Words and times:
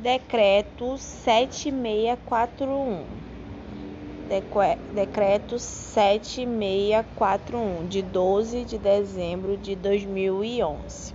Decreto 0.00 0.96
7641. 0.96 3.04
Decreto 4.94 5.58
7641, 5.58 7.88
de 7.88 8.00
12 8.00 8.64
de 8.64 8.78
dezembro 8.78 9.56
de 9.56 9.74
2011. 9.74 11.12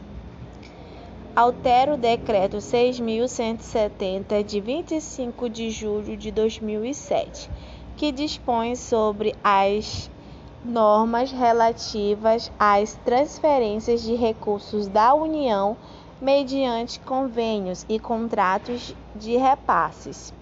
Altera 1.33 1.93
o 1.93 1.97
Decreto 1.97 2.57
6.170, 2.57 4.43
de 4.43 4.59
25 4.59 5.47
de 5.47 5.69
julho 5.69 6.17
de 6.17 6.29
2007, 6.29 7.49
que 7.95 8.11
dispõe 8.11 8.75
sobre 8.75 9.33
as 9.41 10.11
normas 10.65 11.31
relativas 11.31 12.51
às 12.59 12.95
transferências 13.05 14.01
de 14.01 14.15
recursos 14.15 14.89
da 14.89 15.13
União 15.13 15.77
mediante 16.23 16.99
convênios 17.01 17.85
e 17.89 17.99
contratos 17.99 18.95
de 19.13 19.35
repasses. 19.35 20.33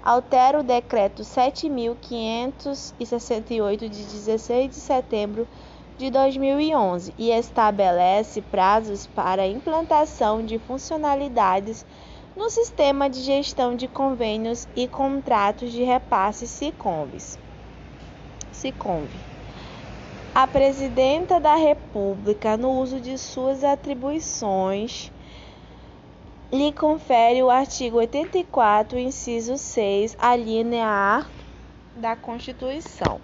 Altera 0.00 0.60
o 0.60 0.62
Decreto 0.62 1.22
7.568, 1.22 3.80
de 3.80 3.88
16 3.88 4.70
de 4.70 4.76
setembro 4.76 5.48
de 5.98 6.08
2011, 6.08 7.12
e 7.18 7.32
estabelece 7.32 8.40
prazos 8.42 9.08
para 9.08 9.44
implantação 9.44 10.44
de 10.44 10.56
funcionalidades 10.60 11.84
no 12.36 12.48
Sistema 12.48 13.10
de 13.10 13.20
Gestão 13.20 13.74
de 13.74 13.88
Convênios 13.88 14.68
e 14.76 14.86
Contratos 14.86 15.72
de 15.72 15.82
Repasses 15.82 16.50
SICOMVES. 16.50 17.40
SICOMVE. 18.52 19.18
A 20.32 20.46
Presidenta 20.46 21.40
da 21.40 21.56
República, 21.56 22.56
no 22.56 22.80
uso 22.80 23.00
de 23.00 23.18
suas 23.18 23.62
atribuições, 23.62 25.12
lhe 26.54 26.72
confere 26.72 27.42
o 27.42 27.50
artigo 27.50 27.96
84, 27.96 28.96
inciso 28.96 29.58
6, 29.58 30.16
a 30.20 30.36
linha 30.36 30.86
A 30.86 31.26
da 31.96 32.14
Constituição. 32.14 33.20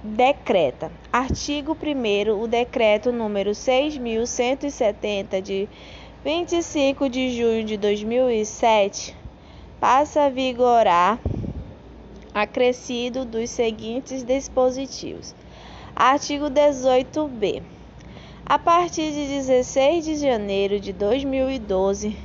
Decreta. 0.00 0.92
Artigo 1.12 1.76
1 1.76 2.40
o 2.40 2.46
decreto 2.46 3.10
número 3.10 3.56
6170 3.56 5.42
de 5.42 5.68
25 6.24 7.08
de 7.08 7.36
junho 7.36 7.64
de 7.64 7.76
2007 7.76 9.16
passa 9.80 10.26
a 10.26 10.30
vigorar 10.30 11.18
acrescido 12.32 13.24
dos 13.24 13.50
seguintes 13.50 14.22
dispositivos. 14.22 15.34
Artigo 15.96 16.44
18b. 16.44 17.77
A 18.48 18.58
partir 18.58 19.12
de 19.12 19.26
16 19.26 20.06
de 20.06 20.16
janeiro 20.16 20.80
de 20.80 20.90
2012, 20.90 22.16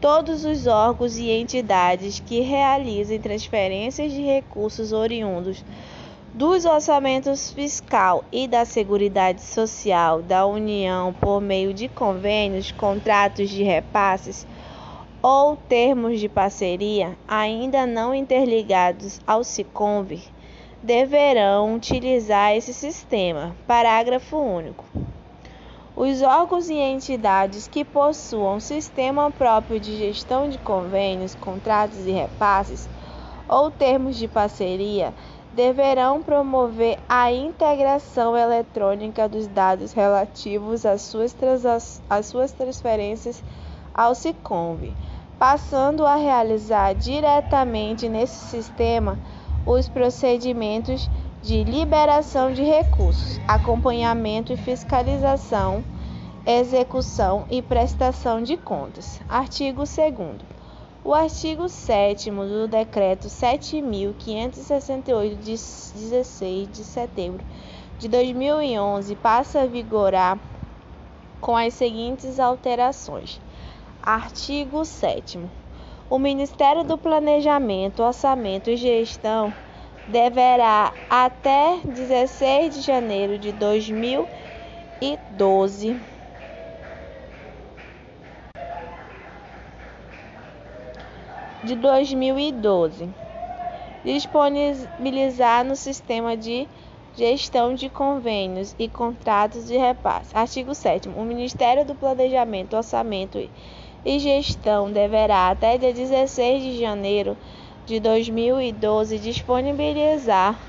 todos 0.00 0.42
os 0.42 0.66
órgãos 0.66 1.18
e 1.18 1.30
entidades 1.30 2.20
que 2.20 2.40
realizem 2.40 3.20
transferências 3.20 4.10
de 4.10 4.22
recursos 4.22 4.94
oriundos 4.94 5.62
dos 6.32 6.64
orçamentos 6.64 7.52
fiscal 7.52 8.24
e 8.32 8.48
da 8.48 8.64
Seguridade 8.64 9.42
Social 9.42 10.22
da 10.22 10.46
União 10.46 11.12
por 11.12 11.38
meio 11.38 11.74
de 11.74 11.86
convênios, 11.86 12.72
contratos 12.72 13.50
de 13.50 13.62
repasses 13.62 14.46
ou 15.20 15.54
termos 15.54 16.18
de 16.18 16.30
parceria 16.30 17.14
ainda 17.28 17.84
não 17.84 18.14
interligados 18.14 19.20
ao 19.26 19.44
SICOMV 19.44 20.22
deverão 20.82 21.74
utilizar 21.74 22.54
esse 22.56 22.72
sistema. 22.72 23.54
Parágrafo 23.66 24.38
único. 24.38 24.84
Os 26.00 26.22
órgãos 26.22 26.68
e 26.68 26.74
entidades 26.74 27.66
que 27.66 27.84
possuam 27.84 28.60
sistema 28.60 29.32
próprio 29.32 29.80
de 29.80 29.96
gestão 29.96 30.48
de 30.48 30.56
convênios, 30.56 31.34
contratos 31.34 32.06
e 32.06 32.12
repasses 32.12 32.88
ou 33.48 33.68
termos 33.68 34.14
de 34.14 34.28
parceria 34.28 35.12
deverão 35.52 36.22
promover 36.22 37.00
a 37.08 37.32
integração 37.32 38.36
eletrônica 38.36 39.28
dos 39.28 39.48
dados 39.48 39.92
relativos 39.92 40.86
às 40.86 41.02
suas, 41.02 41.34
às 42.08 42.26
suas 42.26 42.52
transferências 42.52 43.42
ao 43.92 44.14
SICOMV, 44.14 44.94
passando 45.36 46.06
a 46.06 46.14
realizar 46.14 46.94
diretamente 46.94 48.08
nesse 48.08 48.38
sistema 48.50 49.18
os 49.66 49.88
procedimentos 49.88 51.10
de 51.48 51.64
liberação 51.64 52.52
de 52.52 52.62
recursos, 52.62 53.40
acompanhamento 53.48 54.52
e 54.52 54.56
fiscalização, 54.58 55.82
execução 56.44 57.46
e 57.50 57.62
prestação 57.62 58.42
de 58.42 58.58
contas. 58.58 59.18
Artigo 59.26 59.84
2 59.84 59.96
o 61.02 61.14
artigo 61.14 61.66
7 61.66 62.30
do 62.30 62.68
Decreto 62.68 63.28
7.568, 63.28 65.38
de 65.38 65.52
16 65.52 66.68
de 66.70 66.84
setembro 66.84 67.42
de 67.98 68.08
2011, 68.08 69.16
passa 69.16 69.62
a 69.62 69.66
vigorar 69.66 70.38
com 71.40 71.56
as 71.56 71.72
seguintes 71.72 72.38
alterações. 72.38 73.40
Artigo 74.02 74.84
7. 74.84 75.40
O 76.10 76.18
Ministério 76.18 76.84
do 76.84 76.98
Planejamento, 76.98 78.02
Orçamento 78.02 78.68
e 78.68 78.76
Gestão 78.76 79.50
deverá, 80.08 80.92
até 81.08 81.78
16 81.84 82.74
de 82.74 82.80
janeiro 82.80 83.38
de 83.38 83.52
2012, 83.52 85.96
de 91.62 91.76
2012, 91.76 93.08
disponibilizar 94.02 95.64
no 95.64 95.76
sistema 95.76 96.36
de 96.36 96.66
gestão 97.14 97.72
de 97.74 97.88
convênios 97.90 98.74
e 98.78 98.88
contratos 98.88 99.66
de 99.66 99.76
repasse. 99.76 100.34
Artigo 100.34 100.74
7 100.74 101.10
O 101.10 101.22
Ministério 101.22 101.84
do 101.84 101.94
Planejamento, 101.94 102.74
Orçamento 102.76 103.38
e 104.04 104.18
Gestão 104.18 104.90
deverá, 104.90 105.50
até 105.50 105.76
dia 105.76 105.92
16 105.92 106.62
de 106.62 106.78
janeiro 106.78 107.36
de 107.88 107.98
2012, 108.00 109.18
disponibilizar 109.18 110.60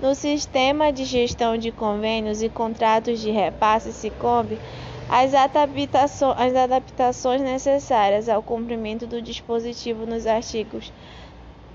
no 0.00 0.14
Sistema 0.14 0.90
de 0.90 1.04
Gestão 1.04 1.58
de 1.58 1.70
Convênios 1.70 2.42
e 2.42 2.48
Contratos 2.48 3.20
de 3.20 3.30
Repasse 3.30 3.92
SICOMB 3.92 4.58
as 5.06 5.34
as 5.34 6.56
adaptações 6.56 7.42
necessárias 7.42 8.30
ao 8.30 8.42
cumprimento 8.42 9.06
do 9.06 9.20
dispositivo 9.20 10.06
nos 10.06 10.26
artigos 10.26 10.90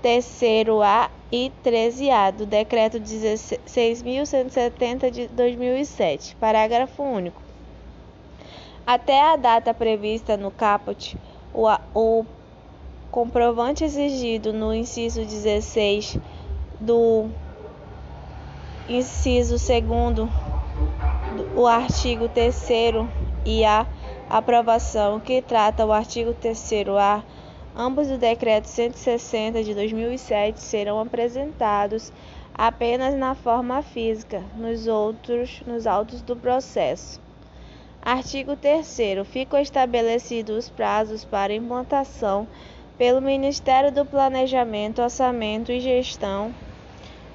3A 0.02 1.10
e 1.30 1.52
13A 1.64 2.32
do 2.32 2.44
Decreto 2.44 2.98
6.170 2.98 5.12
de 5.12 5.28
2007, 5.28 6.34
parágrafo 6.40 7.04
único. 7.04 7.40
Até 8.84 9.20
a 9.20 9.36
data 9.36 9.72
prevista 9.72 10.36
no 10.36 10.50
caput, 10.50 11.16
o, 11.54 11.68
o 11.94 12.26
comprovante 13.10 13.84
exigido 13.84 14.52
no 14.52 14.74
inciso 14.74 15.24
16 15.24 16.18
do 16.80 17.28
inciso 18.88 19.56
2 19.56 20.28
o 21.56 21.66
artigo 21.66 22.28
3 22.28 22.68
e 23.44 23.64
a 23.64 23.86
aprovação 24.28 25.18
que 25.18 25.40
trata 25.40 25.84
o 25.84 25.92
artigo 25.92 26.34
3A, 26.34 27.22
ambos 27.76 28.08
do 28.08 28.18
Decreto 28.18 28.66
160 28.66 29.64
de 29.64 29.74
2007 29.74 30.60
serão 30.60 31.00
apresentados 31.00 32.12
apenas 32.54 33.14
na 33.14 33.34
forma 33.34 33.82
física, 33.82 34.42
nos 34.56 34.86
outros 34.86 35.62
nos 35.66 35.86
autos 35.86 36.22
do 36.22 36.36
processo. 36.36 37.20
Artigo 38.02 38.56
3 38.56 38.98
Ficam 39.24 39.60
estabelecidos 39.60 40.56
os 40.56 40.68
prazos 40.70 41.24
para 41.24 41.54
implantação 41.54 42.46
pelo 42.98 43.22
Ministério 43.22 43.92
do 43.92 44.04
Planejamento, 44.04 45.00
Orçamento 45.00 45.70
e 45.70 45.78
Gestão 45.78 46.52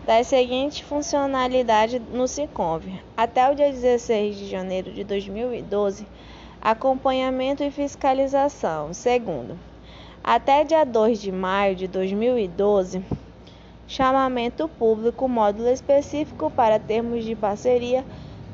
das 0.05 0.27
seguintes 0.27 0.81
funcionalidades 0.81 2.01
no 2.11 2.27
Sincov. 2.27 2.83
Até 3.15 3.49
o 3.49 3.55
dia 3.55 3.71
16 3.71 4.35
de 4.35 4.49
janeiro 4.49 4.91
de 4.91 5.05
2012, 5.05 6.05
acompanhamento 6.61 7.63
e 7.63 7.71
fiscalização. 7.71 8.93
Segundo, 8.93 9.57
até 10.21 10.65
dia 10.65 10.83
2 10.83 11.21
de 11.21 11.31
maio 11.31 11.77
de 11.77 11.87
2012, 11.87 13.01
chamamento 13.87 14.67
público, 14.67 15.29
módulo 15.29 15.69
específico 15.69 16.51
para 16.51 16.77
termos 16.77 17.23
de 17.23 17.35
parceria, 17.37 18.03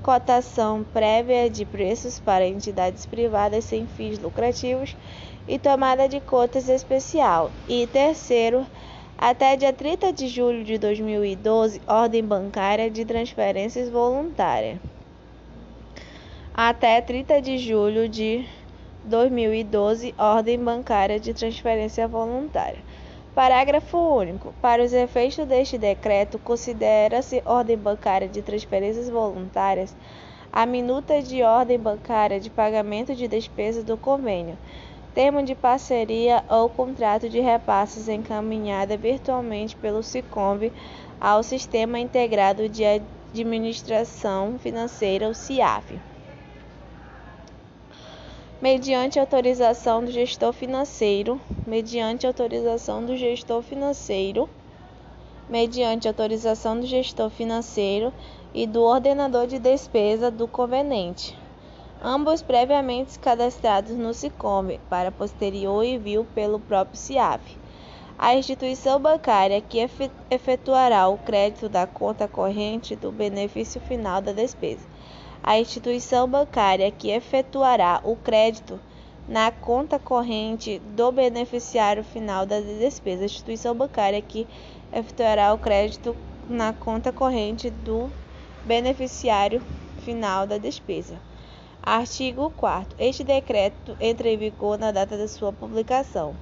cotação 0.04 0.86
prévia 0.94 1.50
de 1.50 1.66
preços 1.66 2.20
para 2.20 2.48
entidades 2.48 3.08
privadas 3.08 3.66
sem 3.66 3.88
fins 3.88 4.20
lucrativos 4.20 4.96
e 5.50 5.58
tomada 5.58 6.08
de 6.08 6.22
cotas 6.22 6.70
especial. 6.70 7.52
E 7.68 7.88
terceiro, 7.88 8.66
até 9.18 9.56
dia 9.56 9.74
30 9.74 10.14
de 10.14 10.28
julho 10.28 10.64
de 10.64 10.78
2012, 10.78 11.82
ordem 11.88 12.24
bancária 12.24 12.90
de 12.90 13.04
transferências 13.04 13.90
voluntária. 13.90 14.80
Até 16.54 17.02
30 17.02 17.42
de 17.42 17.58
julho 17.58 18.08
de 18.08 18.46
2012, 19.06 20.14
Ordem 20.18 20.60
Bancária 20.60 21.20
de 21.20 21.34
Transferência 21.34 22.06
Voluntária. 22.06 22.80
Parágrafo 23.34 23.98
único. 23.98 24.54
Para 24.62 24.84
os 24.84 24.92
efeitos 24.92 25.48
deste 25.48 25.78
decreto, 25.78 26.38
considera-se 26.38 27.42
ordem 27.46 27.78
bancária 27.78 28.28
de 28.28 28.42
transferências 28.42 29.10
voluntárias 29.10 29.96
a 30.52 30.66
minuta 30.66 31.22
de 31.22 31.44
ordem 31.44 31.80
bancária 31.80 32.40
de 32.40 32.50
pagamento 32.50 33.16
de 33.16 33.28
despesas 33.28 33.84
do 33.84 33.96
convênio, 33.96 34.58
termo 35.14 35.44
de 35.44 35.56
parceria 35.56 36.44
ou 36.50 36.70
contrato 36.70 37.30
de 37.30 37.40
repasses 37.40 38.08
encaminhada 38.08 38.96
virtualmente 38.96 39.76
pelo 39.76 40.04
SICOMB 40.04 40.72
ao 41.20 41.44
Sistema 41.44 42.00
Integrado 42.00 42.70
de 42.70 42.84
Administração 42.86 44.58
Financeira, 44.60 45.30
o 45.30 45.34
mediante 48.62 49.20
autorização 49.20 50.04
do 50.04 50.12
gestor 50.12 50.52
financeiro, 50.52 51.40
mediante 51.66 52.28
autorização 52.28 53.06
do 53.06 53.16
gestor 53.16 53.62
financeiro, 53.62 54.50
mediante 55.50 56.08
autorização 56.08 56.80
do 56.80 56.86
gestor 56.86 57.30
financeiro 57.30 58.14
e 58.54 58.68
do 58.68 58.82
ordenador 58.82 59.48
de 59.48 59.60
despesa 59.60 60.30
do 60.30 60.48
conveniente, 60.48 61.38
ambos 62.04 62.42
previamente 62.42 63.18
cadastrados 63.20 63.96
no 63.96 64.14
SICOM, 64.14 64.78
para 64.90 65.12
posterior 65.12 65.84
envio 65.84 66.26
pelo 66.36 66.60
próprio 66.60 66.98
CIAF. 66.98 67.58
A 68.18 68.36
instituição 68.36 69.00
bancária 69.00 69.62
que 69.62 69.80
efetuará 70.30 71.08
o 71.08 71.18
crédito 71.18 71.70
da 71.70 71.88
conta 71.88 72.28
corrente 72.28 72.96
do 72.96 73.12
benefício 73.12 73.80
final 73.82 74.22
da 74.22 74.34
despesa 74.34 74.88
a 75.42 75.60
instituição 75.60 76.28
bancária 76.28 76.92
que 76.92 77.10
efetuará 77.10 78.02
o 78.04 78.16
crédito 78.16 78.80
na 79.28 79.52
conta 79.52 79.98
corrente 79.98 80.80
do 80.80 81.12
beneficiário 81.12 82.04
final 82.04 82.46
da 82.46 82.60
despesa. 82.60 83.22
A 83.22 83.26
instituição 83.26 83.74
bancária 83.74 84.22
que 84.22 84.48
efetuará 84.92 85.54
o 85.54 85.58
crédito 85.58 86.16
na 86.50 86.74
conta 86.74 87.12
corrente 87.12 87.70
do 87.70 88.12
beneficiário 88.66 89.62
final 90.04 90.46
da 90.46 90.58
despesa. 90.58 91.29
Artigo 91.82 92.52
4 92.58 92.94
Este 93.00 93.24
decreto 93.24 93.96
entra 94.02 94.28
em 94.28 94.38
vigor 94.38 94.78
na 94.78 94.92
data 94.92 95.18
da 95.18 95.30
sua 95.30 95.54
publicação. 95.54 96.36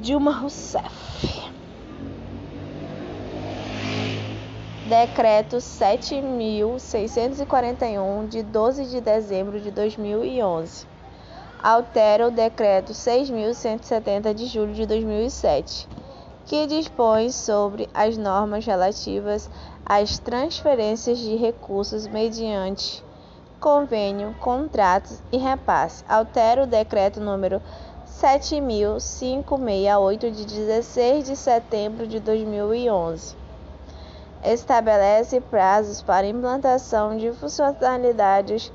Dilma 0.00 0.30
Rousseff. 0.30 1.50
Decreto 4.88 5.60
7641 5.60 8.28
de 8.28 8.44
12 8.44 8.84
de 8.86 9.00
dezembro 9.00 9.60
de 9.60 9.72
2011. 9.72 10.86
Altera 11.60 12.28
o 12.28 12.30
decreto 12.30 12.94
6170 12.94 14.32
de 14.32 14.46
julho 14.46 14.72
de 14.72 14.86
2007, 14.86 15.88
que 16.46 16.64
dispõe 16.68 17.32
sobre 17.32 17.88
as 17.92 18.16
normas 18.16 18.64
relativas 18.64 19.50
às 19.84 20.16
transferências 20.18 21.18
de 21.18 21.34
recursos 21.34 22.06
mediante 22.06 23.02
convênio, 23.60 24.34
contratos 24.40 25.20
e 25.32 25.36
repasse. 25.36 26.04
Altera 26.08 26.62
o 26.62 26.66
decreto 26.66 27.20
número 27.20 27.60
7568 28.06 30.30
de 30.30 30.44
16 30.44 31.26
de 31.26 31.34
setembro 31.36 32.06
de 32.06 32.20
2011 32.20 33.48
estabelece 34.44 35.40
prazos 35.40 36.02
para 36.02 36.26
implantação 36.26 37.16
de 37.16 37.32
funcionalidades 37.32 38.72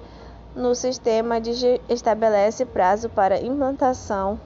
no 0.56 0.74
sistema 0.76 1.42
de 1.42 1.82
estabelece 1.90 2.66
prazo 2.66 3.10
para 3.10 3.42
implantação 3.42 4.40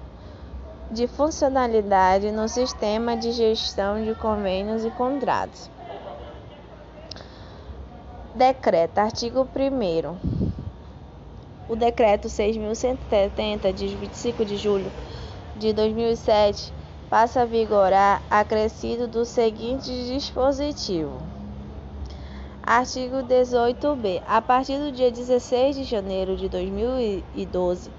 de 0.89 1.05
funcionalidade 1.07 2.31
no 2.31 2.47
sistema 2.47 3.17
de 3.17 3.33
gestão 3.33 4.01
de 4.03 4.15
convênios 4.15 4.85
e 4.85 4.89
contratos. 4.91 5.69
Decreta, 8.37 9.01
artigo 9.01 9.47
1 9.55 10.15
O 11.67 11.75
decreto 11.75 12.29
6170 12.29 13.73
de 13.73 13.87
25 13.87 14.45
de 14.45 14.57
julho 14.57 14.91
de 15.55 15.73
2007 15.73 16.71
passa 17.09 17.41
a 17.41 17.45
vigorar 17.45 18.21
acrescido 18.29 19.07
do 19.07 19.25
seguinte 19.25 19.89
dispositivo. 20.05 21.17
Artigo 22.61 23.23
18b. 23.23 24.21
A 24.27 24.39
partir 24.39 24.77
do 24.77 24.91
dia 24.91 25.09
16 25.09 25.75
de 25.77 25.83
janeiro 25.83 26.37
de 26.37 26.47
2012, 26.47 27.89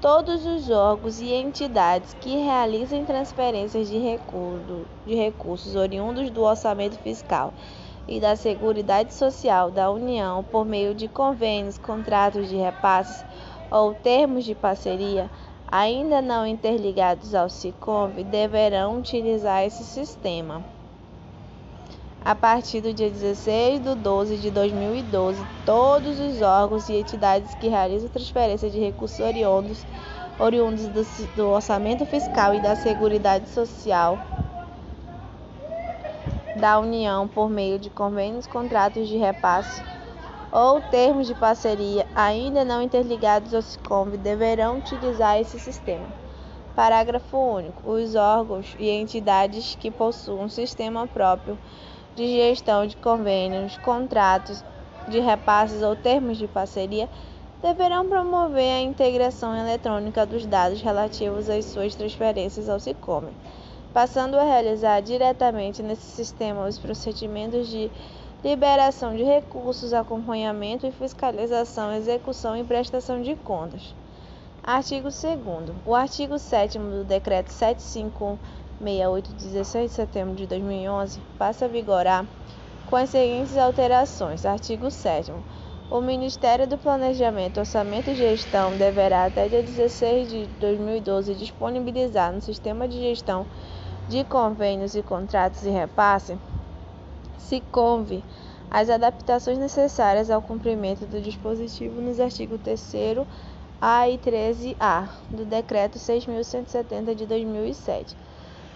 todos 0.00 0.44
os 0.44 0.68
órgãos 0.68 1.20
e 1.20 1.32
entidades 1.32 2.12
que 2.20 2.42
realizem 2.42 3.04
transferências 3.04 3.88
de, 3.88 3.98
recurso, 3.98 4.84
de 5.06 5.14
recursos 5.14 5.76
oriundos 5.76 6.28
do 6.28 6.42
orçamento 6.42 6.98
fiscal 6.98 7.54
e 8.08 8.20
da 8.20 8.36
Seguridade 8.36 9.12
Social 9.12 9.70
da 9.70 9.90
União 9.90 10.44
por 10.44 10.64
meio 10.64 10.94
de 10.94 11.08
convênios, 11.08 11.78
contratos 11.78 12.48
de 12.48 12.56
repasses 12.56 13.24
ou 13.70 13.94
termos 13.94 14.44
de 14.44 14.54
parceria 14.54 15.30
ainda 15.70 16.22
não 16.22 16.46
interligados 16.46 17.34
ao 17.34 17.48
SICOM 17.48 18.10
deverão 18.30 18.98
utilizar 18.98 19.64
esse 19.64 19.82
sistema. 19.84 20.64
A 22.24 22.34
partir 22.34 22.80
do 22.80 22.92
dia 22.92 23.08
16 23.08 23.80
de 23.82 23.94
12 23.94 24.38
de 24.38 24.50
2012, 24.50 25.44
todos 25.64 26.18
os 26.18 26.42
órgãos 26.42 26.88
e 26.88 26.94
entidades 26.94 27.54
que 27.54 27.68
realizam 27.68 28.08
transferência 28.08 28.68
de 28.68 28.80
recursos 28.80 29.20
oriundos, 29.20 29.84
oriundos 30.38 30.88
do, 30.88 31.04
do 31.36 31.48
orçamento 31.50 32.04
fiscal 32.04 32.54
e 32.54 32.60
da 32.60 32.74
Seguridade 32.74 33.48
Social 33.48 34.18
da 36.56 36.78
União 36.78 37.28
por 37.28 37.48
meio 37.48 37.78
de 37.78 37.90
convênios, 37.90 38.46
contratos 38.46 39.08
de 39.08 39.16
repasse 39.16 39.82
ou 40.50 40.80
termos 40.80 41.26
de 41.26 41.34
parceria 41.34 42.06
ainda 42.14 42.64
não 42.64 42.80
interligados 42.80 43.52
ao 43.52 43.60
SICOM 43.60 44.10
deverão 44.10 44.78
utilizar 44.78 45.38
esse 45.38 45.58
sistema. 45.58 46.06
Parágrafo 46.74 47.36
único. 47.36 47.90
Os 47.90 48.14
órgãos 48.14 48.74
e 48.78 48.88
entidades 48.88 49.76
que 49.78 49.90
possuam 49.90 50.44
um 50.44 50.48
sistema 50.48 51.06
próprio 51.06 51.58
de 52.14 52.26
gestão 52.26 52.86
de 52.86 52.96
convênios, 52.96 53.76
contratos 53.78 54.64
de 55.06 55.20
repasses 55.20 55.82
ou 55.82 55.94
termos 55.94 56.38
de 56.38 56.46
parceria 56.46 57.08
deverão 57.62 58.08
promover 58.08 58.72
a 58.72 58.80
integração 58.80 59.56
eletrônica 59.56 60.24
dos 60.24 60.46
dados 60.46 60.80
relativos 60.80 61.48
às 61.48 61.64
suas 61.66 61.94
transferências 61.94 62.68
ao 62.68 62.78
SICOM, 62.78 63.24
passando 63.96 64.34
a 64.34 64.44
realizar 64.44 65.00
diretamente 65.00 65.82
nesse 65.82 66.02
sistema 66.02 66.66
os 66.66 66.78
procedimentos 66.78 67.66
de 67.66 67.90
liberação 68.44 69.16
de 69.16 69.22
recursos, 69.22 69.94
acompanhamento 69.94 70.86
e 70.86 70.92
fiscalização, 70.92 71.94
execução 71.94 72.54
e 72.54 72.62
prestação 72.62 73.22
de 73.22 73.34
contas. 73.36 73.94
Artigo 74.62 75.04
2 75.04 75.16
O 75.86 75.94
artigo 75.94 76.38
7 76.38 76.78
do 76.78 77.04
Decreto 77.04 77.50
7568, 77.50 79.28
de 79.32 79.44
16 79.46 79.90
de 79.90 79.96
setembro 79.96 80.34
de 80.34 80.46
2011, 80.46 81.18
passa 81.38 81.64
a 81.64 81.68
vigorar 81.68 82.26
com 82.90 82.96
as 82.96 83.08
seguintes 83.08 83.56
alterações. 83.56 84.44
Artigo 84.44 84.90
7 84.90 85.32
o 85.88 86.00
Ministério 86.00 86.66
do 86.66 86.76
Planejamento, 86.76 87.60
Orçamento 87.60 88.10
e 88.10 88.14
Gestão 88.16 88.76
deverá, 88.76 89.26
até 89.26 89.48
dia 89.48 89.62
16 89.62 90.28
de 90.28 90.46
2012, 90.58 91.32
disponibilizar 91.36 92.32
no 92.32 92.40
Sistema 92.40 92.88
de 92.88 92.98
Gestão 92.98 93.46
de 94.08 94.22
Convênios 94.24 94.94
e 94.94 95.02
Contratos 95.02 95.64
e 95.64 95.70
Repasse 95.70 96.38
se 97.38 97.60
conve 97.72 98.22
as 98.70 98.88
adaptações 98.90 99.58
necessárias 99.58 100.30
ao 100.30 100.42
cumprimento 100.42 101.06
do 101.06 101.20
dispositivo 101.20 102.00
nos 102.00 102.20
artigos 102.20 102.60
3 102.62 103.26
A 103.80 104.08
e 104.08 104.18
13A 104.18 105.08
do 105.30 105.44
Decreto 105.44 105.98
6.170 105.98 107.14
de 107.14 107.26
2007. 107.26 108.16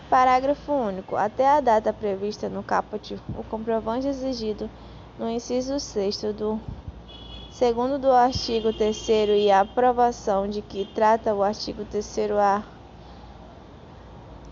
Parágrafo 0.08 0.72
único. 0.72 1.14
Até 1.16 1.48
a 1.48 1.60
data 1.60 1.92
prevista 1.92 2.48
no 2.48 2.62
caput, 2.62 3.16
o 3.36 3.44
comprovante 3.44 4.08
exigido 4.08 4.68
no 5.18 5.28
inciso 5.28 5.78
6 5.78 6.22
do 6.34 6.60
segundo 7.50 7.98
do 7.98 8.10
artigo 8.10 8.72
3 8.72 9.08
e 9.36 9.50
a 9.50 9.60
aprovação 9.60 10.48
de 10.48 10.62
que 10.62 10.84
trata 10.94 11.34
o 11.34 11.42
artigo 11.42 11.84
3A. 11.84 12.62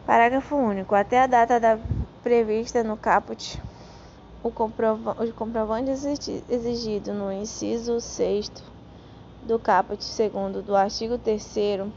Parágrafo 0.09 0.57
único. 0.57 0.95
Até 0.95 1.21
a 1.21 1.27
data 1.27 1.61
da 1.61 1.79
prevista 2.23 2.83
no 2.83 2.97
caput, 2.97 3.61
o, 4.43 4.51
comprovante 4.51 5.91
exigido 6.49 7.13
no 7.13 7.31
inciso 7.31 8.01
6 8.01 8.51
do 9.43 9.59
caput 9.59 10.03
2 10.03 10.65
do 10.65 10.75
artigo 10.75 11.19
3 11.19 11.91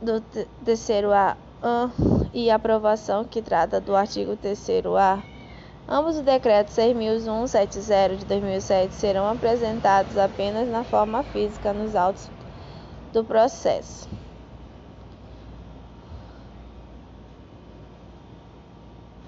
do 0.00 0.22
terceiro 0.64 1.12
A 1.12 1.36
e 2.32 2.50
aprovação 2.50 3.24
que 3.24 3.42
trata 3.42 3.78
do 3.78 3.94
artigo 3.94 4.38
3 4.38 4.58
A 4.98 5.22
Ambos 5.86 6.16
os 6.16 6.22
decretos 6.22 6.74
6.170 6.76 8.16
de 8.16 8.24
2007 8.24 8.94
serão 8.94 9.28
apresentados 9.28 10.16
apenas 10.16 10.66
na 10.66 10.82
forma 10.82 11.22
física 11.24 11.74
nos 11.74 11.94
autos 11.94 12.30
do 13.14 13.24
processo. 13.24 14.08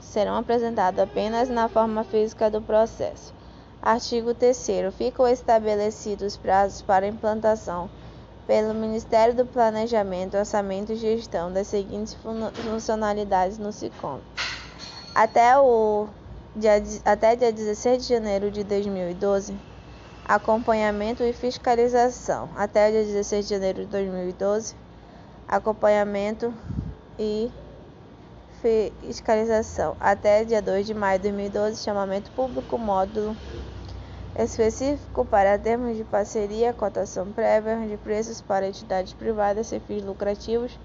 Serão 0.01 0.37
apresentados 0.37 0.99
apenas 0.99 1.49
na 1.49 1.69
forma 1.69 2.03
física 2.03 2.51
do 2.51 2.61
processo. 2.61 3.33
Artigo 3.81 4.35
3 4.35 4.93
Ficam 4.93 5.29
estabelecidos 5.29 6.37
prazos 6.37 6.83
para 6.83 7.07
implantação 7.07 7.89
pelo 8.47 8.75
Ministério 8.75 9.35
do 9.35 9.47
Planejamento, 9.47 10.37
Orçamento 10.37 10.93
e 10.93 10.97
Gestão 10.97 11.53
das 11.53 11.69
seguintes 11.69 12.17
funcionalidades 12.65 13.59
no 13.59 13.73
SICOM. 13.73 14.19
Até 15.15 15.57
o 15.59 16.09
dia, 16.57 16.83
até 17.05 17.37
dia 17.37 17.53
16 17.53 18.03
de 18.03 18.15
janeiro 18.15 18.51
de 18.51 18.65
2012, 18.65 19.55
acompanhamento 20.29 21.23
e 21.23 21.33
fiscalização. 21.33 22.49
Até 22.57 22.91
dia 22.91 23.05
16 23.05 23.47
de 23.47 23.55
janeiro 23.55 23.85
de 23.85 23.87
2012, 23.87 24.75
acompanhamento 25.47 26.53
e 27.19 27.51
fiscalização. 29.03 29.97
Até 30.01 30.45
dia 30.45 30.61
2 30.61 30.87
de 30.87 30.95
maio 30.95 31.21
de 31.21 31.31
2012, 31.31 31.83
chamamento 31.83 32.31
público 32.33 32.77
módulo 32.77 33.37
específico 34.37 35.25
para 35.25 35.59
termos 35.59 35.97
de 35.97 36.05
parceria, 36.05 36.73
cotação 36.73 37.31
prévia 37.33 37.87
de 37.87 37.97
preços 37.97 38.41
para 38.41 38.67
entidades 38.67 39.13
privadas 39.13 39.69
sem 39.69 39.81
fins 39.81 40.03
lucrativos, 40.03 40.77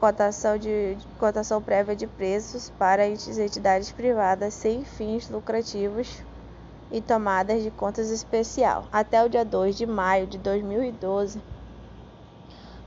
cotação, 0.00 0.56
de, 0.56 0.96
cotação 1.18 1.60
prévia 1.60 1.94
de 1.94 2.06
preços 2.06 2.70
para 2.78 3.06
entidades 3.06 3.92
privadas 3.92 4.54
sem 4.54 4.84
fins 4.84 5.28
lucrativos 5.28 6.24
e 6.90 7.00
tomadas 7.00 7.62
de 7.62 7.70
contas 7.70 8.10
especial. 8.10 8.84
Até 8.92 9.24
o 9.24 9.28
dia 9.28 9.44
2 9.44 9.76
de 9.76 9.86
maio 9.86 10.26
de 10.26 10.38
2012, 10.38 11.40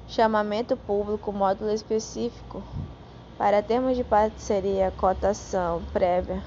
chamamento 0.08 0.76
público 0.76 1.32
módulo 1.32 1.72
específico 1.72 2.62
para 3.38 3.62
termos 3.62 3.96
de 3.96 4.04
parceria, 4.04 4.94
cotação 4.98 5.82
prévia 5.92 6.44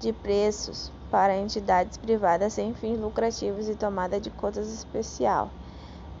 de 0.00 0.12
preços 0.12 0.90
para 1.10 1.36
entidades 1.36 1.96
privadas 1.96 2.52
sem 2.52 2.74
fins 2.74 2.98
lucrativos 2.98 3.68
e 3.68 3.74
tomada 3.74 4.20
de 4.20 4.30
contas 4.30 4.72
especial. 4.72 5.50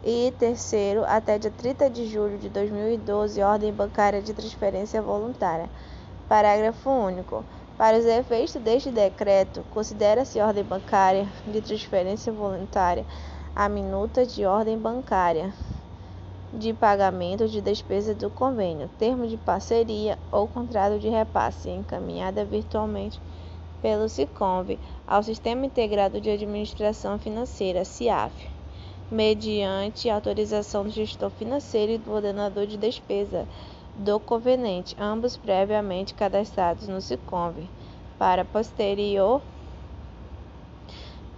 E 0.04 0.32
terceiro, 0.38 1.04
até 1.04 1.38
dia 1.38 1.50
30 1.50 1.90
de 1.90 2.06
julho 2.06 2.38
de 2.38 2.48
2012, 2.48 3.42
ordem 3.42 3.72
bancária 3.72 4.22
de 4.22 4.32
transferência 4.32 5.02
voluntária. 5.02 5.68
Parágrafo 6.28 6.88
único. 6.88 7.44
Para 7.76 7.98
os 7.98 8.06
efeitos 8.06 8.54
deste 8.54 8.90
decreto, 8.90 9.62
considera-se 9.70 10.40
ordem 10.40 10.64
bancária 10.64 11.28
de 11.46 11.60
transferência 11.60 12.32
voluntária 12.32 13.04
a 13.54 13.68
minuta 13.68 14.24
de 14.24 14.46
ordem 14.46 14.78
bancária 14.78 15.52
de 16.54 16.72
pagamento 16.72 17.46
de 17.46 17.60
despesa 17.60 18.14
do 18.14 18.30
convênio, 18.30 18.88
termo 18.98 19.26
de 19.26 19.36
parceria 19.36 20.18
ou 20.32 20.48
contrato 20.48 20.98
de 20.98 21.10
repasse 21.10 21.68
encaminhada 21.68 22.46
virtualmente 22.46 23.20
pelo 23.82 24.08
SICOMV 24.08 24.78
ao 25.06 25.22
Sistema 25.22 25.66
Integrado 25.66 26.18
de 26.18 26.30
Administração 26.30 27.18
Financeira, 27.18 27.84
SIAF, 27.84 28.32
mediante 29.10 30.08
autorização 30.08 30.84
do 30.84 30.90
gestor 30.90 31.28
financeiro 31.28 31.92
e 31.92 31.98
do 31.98 32.10
ordenador 32.10 32.66
de 32.66 32.78
despesa 32.78 33.46
do 33.96 34.20
conveniente, 34.20 34.94
ambos 34.98 35.36
previamente 35.36 36.14
cadastrados 36.14 36.86
no 36.86 37.00
SICOMV, 37.00 37.68
para 38.18 38.44
posterior 38.44 39.42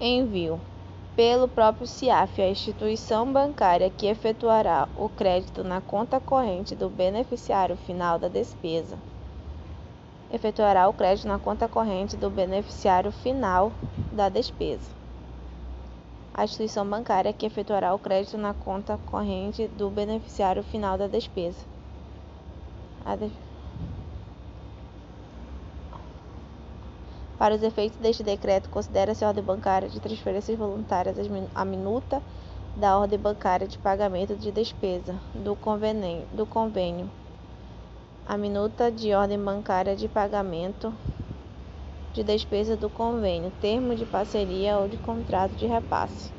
envio 0.00 0.60
pelo 1.16 1.48
próprio 1.48 1.86
CIAF 1.86 2.40
à 2.42 2.48
instituição 2.48 3.32
bancária 3.32 3.90
que 3.90 4.06
efetuará 4.06 4.88
o 4.96 5.08
crédito 5.08 5.64
na 5.64 5.80
conta 5.80 6.20
corrente 6.20 6.74
do 6.74 6.88
beneficiário 6.88 7.76
final 7.76 8.18
da 8.18 8.28
despesa 8.28 8.98
efetuará 10.30 10.86
o 10.88 10.92
crédito 10.92 11.26
na 11.26 11.38
conta 11.38 11.66
corrente 11.68 12.16
do 12.16 12.28
beneficiário 12.28 13.10
final 13.10 13.72
da 14.12 14.28
despesa. 14.28 14.90
A 16.34 16.44
instituição 16.44 16.88
bancária 16.88 17.32
que 17.32 17.46
efetuará 17.46 17.94
o 17.94 17.98
crédito 17.98 18.36
na 18.36 18.54
conta 18.54 18.98
corrente 19.06 19.66
do 19.68 19.90
beneficiário 19.90 20.62
final 20.62 20.96
da 20.98 21.06
despesa. 21.06 21.77
De... 23.16 23.30
Para 27.38 27.54
os 27.54 27.62
efeitos 27.62 27.98
deste 27.98 28.22
decreto, 28.22 28.68
considera-se 28.68 29.24
ordem 29.24 29.44
bancária 29.44 29.88
de 29.88 30.00
transferências 30.00 30.58
voluntárias 30.58 31.16
a 31.54 31.64
minuta 31.64 32.22
da 32.76 32.98
ordem 32.98 33.18
bancária 33.18 33.66
de 33.66 33.78
pagamento 33.78 34.36
de 34.36 34.50
despesa 34.52 35.20
do 35.34 35.54
convênio, 35.56 36.26
do 36.32 36.46
convênio 36.46 37.10
a 38.28 38.36
minuta 38.36 38.92
de 38.92 39.14
ordem 39.14 39.42
bancária 39.42 39.96
de 39.96 40.06
pagamento 40.06 40.92
de 42.12 42.22
despesa 42.22 42.76
do 42.76 42.90
convênio, 42.90 43.50
termo 43.58 43.94
de 43.94 44.04
parceria 44.04 44.78
ou 44.78 44.86
de 44.86 44.98
contrato 44.98 45.56
de 45.56 45.66
repasse. 45.66 46.37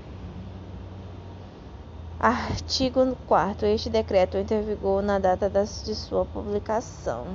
Artigo 2.21 3.15
4 3.27 3.65
Este 3.67 3.89
decreto 3.89 4.35
entra 4.35 4.57
em 4.57 4.61
vigor 4.61 5.01
na 5.01 5.19
data 5.19 5.49
de 5.49 5.95
sua 5.95 6.25
publicação. 6.25 7.25